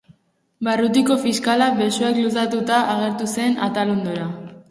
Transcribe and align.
Barrutiko 0.67 1.17
fiskala 1.25 1.67
besoak 1.81 2.17
luzatuta 2.23 2.81
agertu 2.97 3.31
zen 3.35 3.57
atalondora. 3.67 4.27